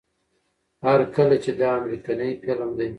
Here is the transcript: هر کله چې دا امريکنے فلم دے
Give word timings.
هر 0.85 0.99
کله 1.15 1.35
چې 1.43 1.51
دا 1.59 1.67
امريکنے 1.79 2.27
فلم 2.45 2.69
دے 2.77 2.87